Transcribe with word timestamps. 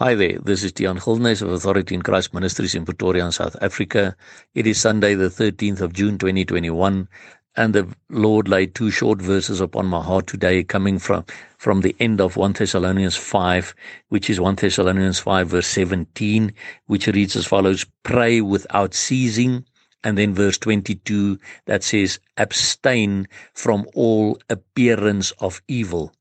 Hi 0.00 0.14
there, 0.14 0.38
this 0.38 0.62
is 0.62 0.70
Tian 0.70 0.98
Gilnes 0.98 1.42
of 1.42 1.50
Authority 1.50 1.92
in 1.92 2.02
Christ 2.02 2.32
Ministries 2.32 2.76
in 2.76 2.84
Pretoria, 2.84 3.32
South 3.32 3.56
Africa. 3.60 4.14
It 4.54 4.64
is 4.64 4.80
Sunday, 4.80 5.16
the 5.16 5.24
13th 5.24 5.80
of 5.80 5.92
June 5.92 6.18
2021, 6.18 7.08
and 7.56 7.74
the 7.74 7.88
Lord 8.08 8.46
laid 8.46 8.76
two 8.76 8.92
short 8.92 9.20
verses 9.20 9.60
upon 9.60 9.86
my 9.86 10.00
heart 10.00 10.28
today, 10.28 10.62
coming 10.62 11.00
from, 11.00 11.24
from 11.56 11.80
the 11.80 11.96
end 11.98 12.20
of 12.20 12.36
1 12.36 12.52
Thessalonians 12.52 13.16
5, 13.16 13.74
which 14.08 14.30
is 14.30 14.38
1 14.38 14.54
Thessalonians 14.54 15.18
5, 15.18 15.48
verse 15.48 15.66
17, 15.66 16.52
which 16.86 17.08
reads 17.08 17.34
as 17.34 17.46
follows 17.46 17.84
Pray 18.04 18.40
without 18.40 18.94
ceasing. 18.94 19.64
And 20.04 20.16
then 20.16 20.32
verse 20.32 20.58
22 20.58 21.40
that 21.66 21.82
says, 21.82 22.20
Abstain 22.36 23.26
from 23.52 23.84
all 23.94 24.38
appearance 24.48 25.32
of 25.40 25.60
evil. 25.66 26.12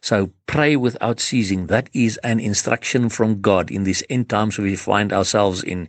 So 0.00 0.30
pray 0.46 0.76
without 0.76 1.20
ceasing. 1.20 1.66
That 1.68 1.88
is 1.92 2.18
an 2.18 2.40
instruction 2.40 3.08
from 3.08 3.40
God 3.40 3.70
in 3.70 3.84
these 3.84 4.02
end 4.10 4.28
times 4.28 4.58
we 4.58 4.76
find 4.76 5.12
ourselves 5.12 5.62
in. 5.62 5.88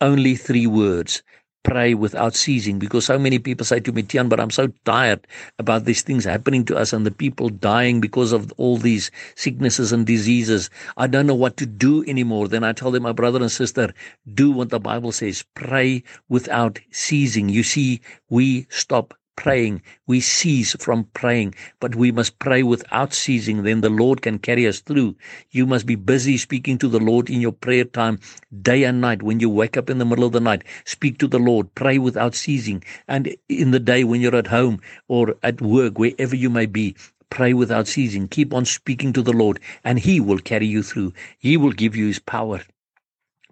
Only 0.00 0.36
three 0.36 0.66
words. 0.66 1.22
Pray 1.62 1.94
without 1.94 2.34
ceasing 2.34 2.78
because 2.78 3.06
so 3.06 3.18
many 3.18 3.38
people 3.38 3.64
say 3.64 3.80
to 3.80 3.90
me, 3.90 4.02
Tian, 4.02 4.28
but 4.28 4.38
I'm 4.38 4.50
so 4.50 4.68
tired 4.84 5.26
about 5.58 5.86
these 5.86 6.02
things 6.02 6.24
happening 6.24 6.66
to 6.66 6.76
us 6.76 6.92
and 6.92 7.06
the 7.06 7.10
people 7.10 7.48
dying 7.48 8.02
because 8.02 8.32
of 8.32 8.52
all 8.58 8.76
these 8.76 9.10
sicknesses 9.34 9.90
and 9.90 10.06
diseases. 10.06 10.68
I 10.98 11.06
don't 11.06 11.26
know 11.26 11.34
what 11.34 11.56
to 11.56 11.66
do 11.66 12.04
anymore. 12.04 12.48
Then 12.48 12.64
I 12.64 12.74
tell 12.74 12.90
them, 12.90 13.04
my 13.04 13.12
brother 13.12 13.40
and 13.40 13.50
sister, 13.50 13.94
do 14.34 14.50
what 14.50 14.68
the 14.68 14.78
Bible 14.78 15.10
says. 15.10 15.42
Pray 15.54 16.02
without 16.28 16.78
ceasing. 16.90 17.48
You 17.48 17.62
see, 17.62 18.02
we 18.28 18.66
stop 18.68 19.14
praying. 19.36 19.82
We 20.06 20.20
cease 20.20 20.74
from 20.76 21.04
praying, 21.14 21.54
but 21.80 21.94
we 21.94 22.12
must 22.12 22.38
pray 22.38 22.62
without 22.62 23.12
ceasing. 23.12 23.62
Then 23.62 23.80
the 23.80 23.90
Lord 23.90 24.22
can 24.22 24.38
carry 24.38 24.66
us 24.66 24.80
through. 24.80 25.16
You 25.50 25.66
must 25.66 25.86
be 25.86 25.94
busy 25.94 26.36
speaking 26.36 26.78
to 26.78 26.88
the 26.88 27.00
Lord 27.00 27.30
in 27.30 27.40
your 27.40 27.52
prayer 27.52 27.84
time, 27.84 28.20
day 28.62 28.84
and 28.84 29.00
night. 29.00 29.22
When 29.22 29.40
you 29.40 29.50
wake 29.50 29.76
up 29.76 29.90
in 29.90 29.98
the 29.98 30.04
middle 30.04 30.24
of 30.24 30.32
the 30.32 30.40
night, 30.40 30.64
speak 30.84 31.18
to 31.18 31.26
the 31.26 31.38
Lord. 31.38 31.74
Pray 31.74 31.98
without 31.98 32.34
ceasing. 32.34 32.82
And 33.08 33.34
in 33.48 33.70
the 33.70 33.80
day 33.80 34.04
when 34.04 34.20
you're 34.20 34.36
at 34.36 34.48
home 34.48 34.80
or 35.08 35.36
at 35.42 35.60
work, 35.60 35.98
wherever 35.98 36.36
you 36.36 36.50
may 36.50 36.66
be, 36.66 36.96
pray 37.30 37.52
without 37.52 37.88
ceasing. 37.88 38.28
Keep 38.28 38.54
on 38.54 38.64
speaking 38.64 39.12
to 39.12 39.22
the 39.22 39.32
Lord, 39.32 39.60
and 39.82 39.98
He 39.98 40.20
will 40.20 40.38
carry 40.38 40.66
you 40.66 40.82
through. 40.82 41.12
He 41.38 41.56
will 41.56 41.72
give 41.72 41.96
you 41.96 42.06
His 42.06 42.18
power. 42.18 42.62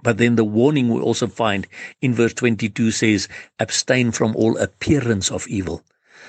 But 0.03 0.19
then 0.19 0.37
the 0.37 0.45
warning 0.45 0.89
we 0.89 1.01
also 1.01 1.27
find 1.27 1.67
in 2.01 2.13
verse 2.13 2.35
22 2.35 2.91
says, 2.91 3.29
abstain 3.61 4.11
from 4.11 4.35
all 4.37 4.57
appearance 4.59 5.31
of 5.31 5.47
evil. 5.49 5.83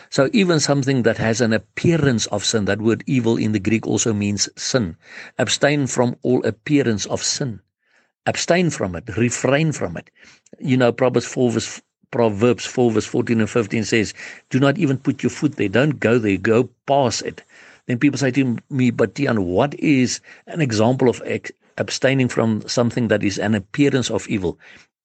So 0.09 0.29
even 0.31 0.59
something 0.59 1.03
that 1.03 1.17
has 1.17 1.41
an 1.41 1.53
appearance 1.53 2.27
of 2.27 2.45
sin, 2.45 2.65
that 2.65 2.81
word 2.81 3.03
evil 3.07 3.35
in 3.35 3.51
the 3.51 3.59
Greek 3.59 3.87
also 3.87 4.13
means 4.13 4.47
sin. 4.55 4.95
Abstain 5.39 5.87
from 5.87 6.15
all 6.21 6.45
appearance 6.45 7.07
of 7.07 7.23
sin. 7.23 7.61
Abstain 8.27 8.69
from 8.69 8.95
it, 8.95 9.17
refrain 9.17 9.71
from 9.71 9.97
it. 9.97 10.09
You 10.59 10.77
know, 10.77 10.91
Proverbs 10.91 11.25
4 11.25 11.51
verse, 11.51 11.81
Proverbs 12.11 12.65
4 12.65 12.91
verse 12.91 13.05
14 13.05 13.39
and 13.39 13.49
15 13.49 13.83
says, 13.85 14.13
do 14.51 14.59
not 14.59 14.77
even 14.77 14.97
put 14.97 15.23
your 15.23 15.31
foot 15.31 15.55
there. 15.55 15.67
Don't 15.67 15.99
go 15.99 16.19
there. 16.19 16.37
Go 16.37 16.69
past 16.85 17.23
it. 17.23 17.41
Then 17.87 17.97
people 17.97 18.19
say 18.19 18.31
to 18.31 18.57
me, 18.69 18.91
but 18.91 19.15
Tian, 19.15 19.45
what 19.45 19.73
is 19.75 20.21
an 20.47 20.61
example 20.61 21.09
of 21.09 21.21
abstaining 21.77 22.29
from 22.29 22.67
something 22.67 23.07
that 23.07 23.23
is 23.23 23.37
an 23.37 23.55
appearance 23.55 24.09
of 24.11 24.27
evil. 24.27 24.59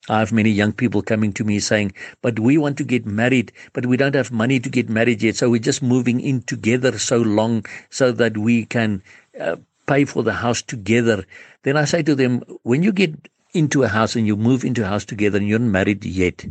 I 0.09 0.21
have 0.21 0.33
many 0.33 0.51
young 0.51 0.73
people 0.73 1.03
coming 1.03 1.33
to 1.35 1.45
me 1.45 1.61
saying, 1.61 1.93
but 2.23 2.39
we 2.39 2.57
want 2.57 2.79
to 2.79 2.85
get 2.85 3.05
married, 3.05 3.53
but 3.75 3.85
we 3.85 3.97
don't 3.97 4.15
have 4.15 4.33
money 4.33 4.59
to 4.61 4.71
get 4.71 4.89
married 4.89 5.23
yet. 5.23 5.37
So 5.37 5.51
we're 5.51 5.61
just 5.61 5.83
moving 5.83 6.21
in 6.21 6.43
together 6.43 6.99
so 6.99 7.19
long 7.19 7.67
so 7.91 8.13
that 8.13 8.39
we 8.39 8.65
can 8.65 9.03
uh, 9.39 9.57
pay 9.87 10.05
for 10.07 10.23
the 10.23 10.33
house 10.33 10.63
together. 10.63 11.25
Then 11.63 11.77
I 11.77 11.85
say 11.85 12.03
to 12.03 12.15
them, 12.15 12.43
when 12.63 12.83
you 12.83 12.93
get 12.93 13.15
into 13.53 13.83
a 13.83 13.89
house 13.89 14.17
and 14.17 14.27
you 14.27 14.37
move 14.37 14.65
into 14.65 14.83
a 14.83 14.89
house 14.89 15.05
together 15.05 15.39
and 15.39 15.49
you're 15.49 15.59
not 15.59 15.71
married 15.71 16.05
yet, 16.05 16.47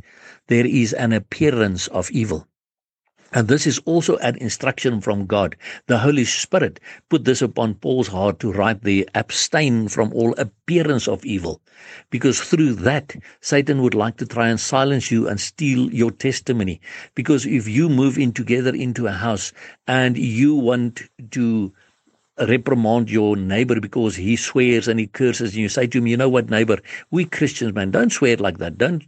there 0.48 0.66
is 0.66 0.94
an 0.94 1.14
appearance 1.14 1.88
of 1.88 2.12
evil. 2.12 2.48
And 3.34 3.48
this 3.48 3.68
is 3.68 3.80
also 3.80 4.16
an 4.18 4.38
instruction 4.38 5.02
from 5.02 5.26
God. 5.26 5.56
The 5.88 6.00
Holy 6.00 6.24
Spirit 6.24 6.80
put 7.10 7.26
this 7.26 7.42
upon 7.42 7.76
Paul's 7.76 8.08
heart 8.08 8.40
to 8.40 8.54
write 8.54 8.84
the 8.84 9.08
abstain 9.16 9.90
from 9.90 10.14
all 10.14 10.34
appearance 10.38 11.08
of 11.08 11.26
evil. 11.26 11.62
Because 12.10 12.40
through 12.40 12.76
that, 12.76 13.16
Satan 13.42 13.82
would 13.82 13.94
like 13.94 14.18
to 14.18 14.26
try 14.26 14.48
and 14.48 14.60
silence 14.60 15.12
you 15.12 15.28
and 15.28 15.40
steal 15.40 15.92
your 15.94 16.12
testimony. 16.12 16.80
Because 17.16 17.46
if 17.46 17.68
you 17.68 17.90
move 17.90 18.18
in 18.18 18.32
together 18.32 18.74
into 18.74 19.08
a 19.08 19.12
house 19.12 19.52
and 19.88 20.18
you 20.18 20.56
want 20.56 21.02
to 21.32 21.74
reprimand 22.40 23.10
your 23.10 23.36
neighbor 23.36 23.80
because 23.82 24.16
he 24.16 24.36
swears 24.36 24.88
and 24.88 25.00
he 25.00 25.08
curses 25.08 25.52
and 25.52 25.60
you 25.60 25.70
say 25.70 25.88
to 25.88 25.98
him, 25.98 26.08
you 26.08 26.16
know 26.16 26.30
what, 26.30 26.50
neighbor, 26.50 26.78
we 27.12 27.26
Christians, 27.26 27.74
man, 27.74 27.92
don't 27.92 28.12
swear 28.12 28.38
like 28.38 28.60
that. 28.60 28.78
Don't 28.78 29.04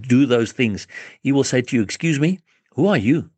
do 0.00 0.26
those 0.26 0.52
things. 0.52 0.86
He 1.22 1.32
will 1.32 1.44
say 1.44 1.62
to 1.62 1.76
you, 1.76 1.82
excuse 1.82 2.18
me, 2.18 2.40
who 2.74 2.86
are 2.86 2.96
you 2.96 3.30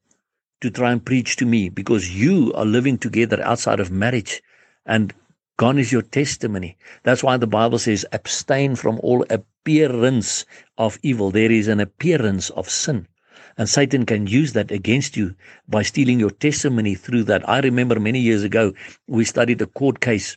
to 0.61 0.71
try 0.71 0.93
and 0.93 1.05
preach 1.05 1.37
to 1.37 1.47
me? 1.47 1.69
Because 1.69 2.15
you 2.15 2.53
are 2.55 2.65
living 2.65 2.99
together 2.99 3.43
outside 3.43 3.81
of 3.81 3.91
marriage 3.91 4.43
and 4.87 5.13
gone 5.57 5.79
is 5.79 5.93
your 5.93 6.03
testimony. 6.03 6.77
That's 7.03 7.23
why 7.23 7.37
the 7.37 7.47
Bible 7.47 7.79
says, 7.79 8.07
abstain 8.13 8.77
from 8.77 9.01
all 9.03 9.25
appearance 9.31 10.45
of 10.79 10.99
evil. 11.03 11.31
There 11.31 11.51
is 11.51 11.69
an 11.69 11.81
appearance 11.81 12.51
of 12.51 12.71
sin. 12.71 13.09
And 13.57 13.69
Satan 13.69 14.05
can 14.05 14.27
use 14.27 14.53
that 14.53 14.71
against 14.71 15.17
you 15.17 15.35
by 15.69 15.83
stealing 15.83 16.19
your 16.19 16.31
testimony 16.31 16.95
through 16.95 17.25
that. 17.25 17.49
I 17.49 17.61
remember 17.61 18.01
many 18.01 18.21
years 18.21 18.43
ago, 18.43 18.73
we 19.07 19.25
studied 19.25 19.63
a 19.63 19.67
court 19.67 20.01
case 20.01 20.37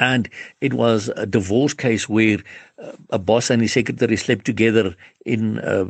and 0.00 0.30
it 0.62 0.72
was 0.72 1.10
a 1.14 1.26
divorce 1.26 1.74
case 1.74 2.08
where 2.08 2.38
a 3.10 3.18
boss 3.18 3.50
and 3.50 3.62
his 3.62 3.72
secretary 3.72 4.16
slept 4.16 4.44
together 4.44 4.94
in 5.26 5.58
a 5.58 5.86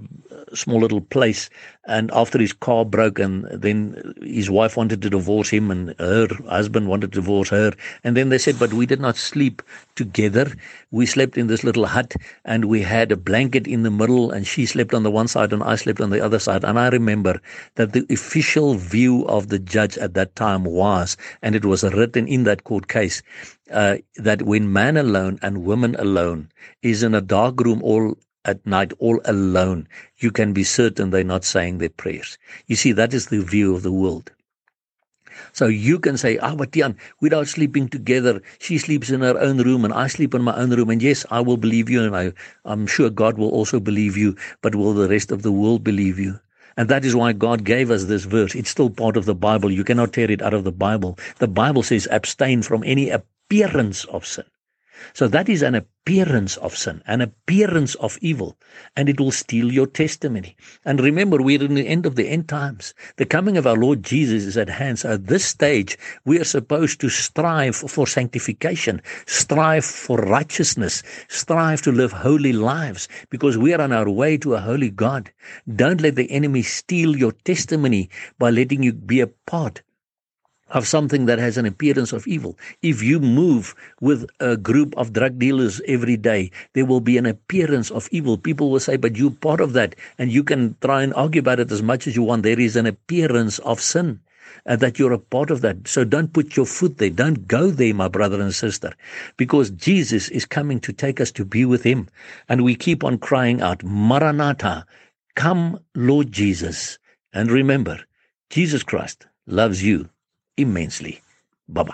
small 0.55 0.81
little 0.81 1.01
place. 1.01 1.51
And 1.87 2.11
after 2.13 2.39
his 2.39 2.53
car 2.53 2.85
broke, 2.85 3.19
and 3.19 3.45
then 3.47 4.15
his 4.23 4.51
wife 4.51 4.77
wanted 4.77 5.03
to 5.03 5.11
divorce 5.11 5.51
him, 5.51 5.71
and 5.71 5.95
her 5.99 6.29
husband 6.49 6.89
wanted 6.89 7.13
to 7.13 7.21
divorce 7.21 7.49
her. 7.51 7.73
And 8.05 8.17
then 8.17 8.29
they 8.29 8.39
said, 8.39 8.59
But 8.59 8.73
we 8.73 8.87
did 8.87 9.01
not 9.01 9.17
sleep 9.17 9.63
together. 9.95 10.53
We 10.91 11.07
slept 11.07 11.39
in 11.39 11.47
this 11.47 11.65
little 11.65 11.87
hut, 11.87 12.15
and 12.45 12.67
we 12.67 12.83
had 12.83 13.11
a 13.11 13.17
blanket 13.17 13.67
in 13.67 13.83
the 13.83 13.91
middle, 13.91 14.31
and 14.31 14.47
she 14.47 14.67
slept 14.67 14.95
on 14.95 15.03
the 15.03 15.11
one 15.11 15.29
side, 15.29 15.53
and 15.53 15.63
I 15.63 15.77
slept 15.77 16.01
on 16.01 16.11
the 16.11 16.21
other 16.21 16.39
side. 16.39 16.65
And 16.65 16.79
I 16.79 16.89
remember 16.89 17.41
that 17.77 17.93
the 17.93 18.07
official 18.11 18.75
view 18.75 19.27
of 19.27 19.49
the 19.49 19.59
judge 19.59 19.97
at 19.99 20.15
that 20.15 20.37
time 20.37 20.65
was, 20.65 21.17
and 21.43 21.55
it 21.55 21.65
was 21.65 21.83
written 21.83 22.29
in 22.29 22.45
that 22.45 22.65
court 22.65 22.89
case, 22.89 23.23
uh, 23.71 23.97
that 24.17 24.43
when 24.43 24.73
man 24.73 24.97
alone 24.97 25.39
and 25.43 25.65
woman 25.65 25.95
alone 25.97 26.49
is 26.83 27.03
in 27.03 27.15
a 27.15 27.21
dark 27.21 27.61
room 27.61 27.83
all 27.83 28.17
at 28.45 28.67
night 28.67 28.93
all 28.99 29.21
alone, 29.25 29.87
you 30.19 30.31
can 30.31 30.53
be 30.53 30.65
certain 30.65 31.11
they're 31.11 31.25
not 31.25 31.45
saying 31.45 31.79
their 31.79 31.91
prayers. 31.91 32.39
You 32.67 32.77
see, 32.77 32.93
that 32.93 33.13
is 33.13 33.27
the 33.27 33.43
view 33.43 33.75
of 33.75 33.83
the 33.83 33.93
world. 33.93 34.33
So 35.53 35.67
you 35.67 35.99
can 35.99 36.17
say, 36.17 36.39
Ah, 36.39 36.55
but 36.55 36.73
Jan, 36.73 36.97
without 37.21 37.49
sleeping 37.49 37.89
together, 37.89 38.41
she 38.59 38.79
sleeps 38.79 39.11
in 39.11 39.21
her 39.21 39.39
own 39.39 39.59
room 39.59 39.85
and 39.85 39.93
I 39.93 40.07
sleep 40.07 40.35
in 40.35 40.43
my 40.43 40.57
own 40.57 40.71
room. 40.71 40.91
And 40.91 41.03
yes, 41.03 41.27
I 41.31 41.41
will 41.41 41.57
believe 41.57 41.91
you 41.91 42.03
and 42.03 42.17
I, 42.17 42.33
I'm 42.65 42.87
sure 42.87 43.11
God 43.11 43.37
will 43.37 43.51
also 43.51 43.81
believe 43.81 44.17
you, 44.17 44.37
but 44.63 44.75
will 44.75 44.95
the 44.95 45.09
rest 45.09 45.33
of 45.33 45.43
the 45.43 45.53
world 45.53 45.85
believe 45.85 46.19
you? 46.19 46.41
And 46.77 46.89
that 46.89 47.05
is 47.05 47.15
why 47.15 47.33
God 47.33 47.65
gave 47.65 47.91
us 47.91 48.05
this 48.05 48.25
verse. 48.25 48.55
It's 48.55 48.71
still 48.71 48.91
part 48.91 49.17
of 49.17 49.27
the 49.27 49.35
Bible. 49.35 49.71
You 49.71 49.85
cannot 49.85 50.13
tear 50.13 50.31
it 50.31 50.41
out 50.41 50.55
of 50.55 50.65
the 50.65 50.73
Bible. 50.73 51.19
The 51.39 51.49
Bible 51.49 51.83
says 51.83 52.09
abstain 52.11 52.63
from 52.63 52.83
any 52.85 53.11
appearance 53.11 54.05
of 54.07 54.25
sin. 54.27 54.45
So 55.13 55.29
that 55.29 55.49
is 55.49 55.63
an 55.63 55.75
appearance 55.75 56.57
of 56.59 56.77
sin, 56.77 57.03
an 57.07 57.21
appearance 57.21 57.95
of 57.97 58.19
evil, 58.21 58.57
and 58.97 59.09
it 59.09 59.21
will 59.21 59.31
steal 59.31 59.73
your 59.73 59.87
testimony. 59.87 60.57
And 60.85 61.01
remember, 61.01 61.39
we're 61.39 61.63
in 61.63 61.75
the 61.75 61.87
end 61.87 62.07
of 62.07 62.17
the 62.17 62.29
end 62.29 62.49
times. 62.49 62.95
The 63.17 63.27
coming 63.27 63.57
of 63.57 63.67
our 63.67 63.77
Lord 63.77 64.03
Jesus 64.03 64.45
is 64.45 64.57
at 64.57 64.69
hand. 64.69 64.99
So 64.99 65.13
at 65.13 65.27
this 65.27 65.45
stage, 65.45 65.99
we 66.25 66.39
are 66.39 66.45
supposed 66.45 67.01
to 67.01 67.09
strive 67.09 67.77
for 67.77 68.07
sanctification, 68.07 69.03
strive 69.27 69.85
for 69.85 70.19
righteousness, 70.19 71.03
strive 71.29 71.83
to 71.83 71.93
live 71.93 72.13
holy 72.13 72.53
lives, 72.53 73.09
because 73.29 73.59
we 73.59 73.75
are 73.75 73.81
on 73.81 73.93
our 73.93 74.09
way 74.09 74.37
to 74.39 74.55
a 74.55 74.61
holy 74.61 74.91
God. 74.91 75.31
Don't 75.77 76.01
let 76.01 76.17
the 76.17 76.31
enemy 76.31 76.63
steal 76.63 77.17
your 77.17 77.33
testimony 77.33 78.11
by 78.39 78.51
letting 78.51 78.83
you 78.83 78.93
be 78.93 79.21
a 79.21 79.27
part 79.27 79.83
of 80.71 80.87
something 80.87 81.27
that 81.27 81.39
has 81.39 81.57
an 81.57 81.67
appearance 81.67 82.13
of 82.13 82.27
evil. 82.27 82.59
If 82.83 83.03
you 83.03 83.21
move 83.21 83.75
with 84.01 84.29
a 84.41 84.57
group 84.57 84.97
of 84.97 85.13
drug 85.13 85.39
dealers 85.39 85.81
every 85.87 86.17
day, 86.17 86.51
there 86.75 86.87
will 86.87 87.01
be 87.01 87.19
an 87.19 87.27
appearance 87.27 87.91
of 87.91 88.09
evil. 88.11 88.39
People 88.39 88.71
will 88.71 88.81
say, 88.81 88.97
but 88.97 89.17
you're 89.17 89.31
part 89.31 89.61
of 89.61 89.73
that. 89.75 89.95
And 90.19 90.31
you 90.31 90.45
can 90.45 90.77
try 90.81 91.03
and 91.03 91.15
argue 91.15 91.41
about 91.41 91.61
it 91.61 91.73
as 91.73 91.83
much 91.83 92.07
as 92.07 92.17
you 92.17 92.23
want. 92.23 92.43
There 92.43 92.61
is 92.61 92.77
an 92.77 92.87
appearance 92.87 93.59
of 93.61 93.81
sin. 93.81 94.21
Uh, 94.67 94.77
that 94.77 94.99
you're 94.99 95.13
a 95.13 95.19
part 95.19 95.51
of 95.51 95.63
that. 95.63 95.89
So 95.89 96.05
don't 96.05 96.33
put 96.35 96.55
your 96.55 96.67
foot 96.67 96.99
there. 96.99 97.09
Don't 97.09 97.49
go 97.49 97.71
there, 97.71 97.95
my 97.95 98.09
brother 98.09 98.41
and 98.41 98.55
sister, 98.55 98.93
because 99.39 99.71
Jesus 99.71 100.29
is 100.29 100.45
coming 100.45 100.81
to 100.81 100.93
take 100.93 101.19
us 101.19 101.33
to 101.33 101.47
be 101.47 101.65
with 101.65 101.83
him. 101.83 102.09
And 102.49 102.63
we 102.63 102.75
keep 102.75 103.03
on 103.03 103.19
crying 103.19 103.63
out, 103.63 103.83
Maranatha, 103.83 104.85
come, 105.35 105.81
Lord 105.95 106.31
Jesus. 106.31 106.99
And 107.33 107.51
remember, 107.51 108.01
Jesus 108.51 108.83
Christ 108.83 109.27
loves 109.47 109.83
you 109.83 110.11
immensely. 110.57 111.21
Bye 111.69 111.83
bye. 111.83 111.89